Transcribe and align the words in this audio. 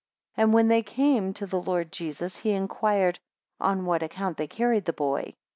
9 0.35 0.45
And 0.45 0.51
when 0.55 0.67
they 0.67 0.81
came 0.81 1.31
to 1.31 1.45
the 1.45 1.59
Lord 1.61 1.91
Jesus, 1.91 2.37
he 2.37 2.49
inquired, 2.53 3.19
On 3.59 3.85
what 3.85 4.01
account 4.01 4.37
they 4.37 4.47
carried 4.47 4.85
that 4.85 4.95
boy? 4.95 5.35